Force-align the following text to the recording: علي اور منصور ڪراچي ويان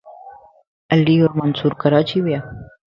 علي 0.93 1.15
اور 1.23 1.35
منصور 1.43 1.79
ڪراچي 1.85 2.17
ويان 2.21 2.65